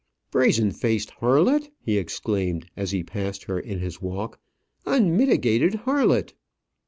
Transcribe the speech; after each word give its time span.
"Brazen 0.31 0.71
faced 0.71 1.11
harlot!" 1.21 1.69
he 1.79 1.99
exclaimed, 1.99 2.65
as 2.75 2.89
he 2.89 3.03
passed 3.03 3.43
her 3.43 3.59
in 3.59 3.77
his 3.77 4.01
walk; 4.01 4.39
"unmitigated 4.83 5.81
harlot!" 5.85 6.33